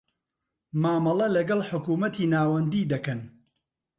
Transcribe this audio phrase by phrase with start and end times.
[0.81, 3.19] مامەڵە لەکەڵ حکومەتی ناوەندی دەکەن.